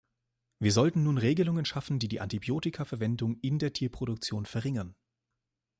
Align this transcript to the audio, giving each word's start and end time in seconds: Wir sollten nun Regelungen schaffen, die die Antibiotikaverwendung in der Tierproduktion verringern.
Wir 0.57 0.71
sollten 0.71 1.03
nun 1.03 1.19
Regelungen 1.19 1.63
schaffen, 1.63 1.99
die 1.99 2.07
die 2.07 2.21
Antibiotikaverwendung 2.21 3.35
in 3.37 3.59
der 3.59 3.71
Tierproduktion 3.71 4.47
verringern. 4.47 4.95